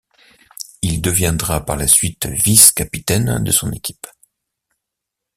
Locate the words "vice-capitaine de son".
2.25-3.71